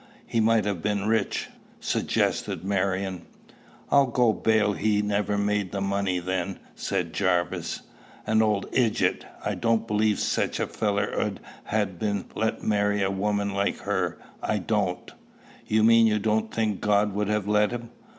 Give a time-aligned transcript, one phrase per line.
[0.25, 1.47] "He might have been rich,"
[1.79, 3.27] suggested Marion.
[3.91, 7.81] "I'll go bail he never made the money then," said Jarvis.
[8.25, 9.25] "An old idget!
[9.45, 14.17] I don't believe sich a feller 'ud ha' been let marry a woman like her
[14.41, 15.11] I don't."
[15.67, 17.91] "You mean you don't think God would have let him?"